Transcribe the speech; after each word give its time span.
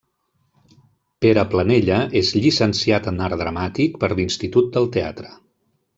Pere 1.25 1.43
Planella 1.51 1.99
és 2.23 2.33
Llicenciat 2.37 3.11
en 3.13 3.23
Art 3.27 3.39
Dramàtic 3.45 4.03
per 4.05 4.13
l'Institut 4.17 4.73
del 4.79 4.91
Teatre. 4.97 5.31